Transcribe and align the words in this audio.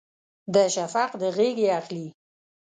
د 0.53 0.55
شفق 0.75 1.11
د 1.21 1.23
غیږې 1.35 1.67
اخلي 1.79 2.07